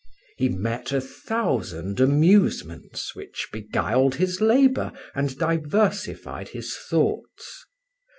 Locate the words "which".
3.15-3.49